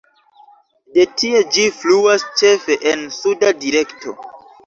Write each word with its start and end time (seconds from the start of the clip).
De 0.97 1.03
tie 1.23 1.41
ĝi 1.57 1.65
fluas 1.81 2.25
ĉefe 2.41 2.79
en 2.93 3.05
suda 3.19 3.55
direkto. 3.67 4.17